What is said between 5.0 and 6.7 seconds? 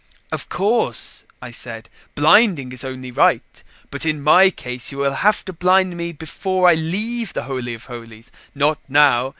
have to blind me before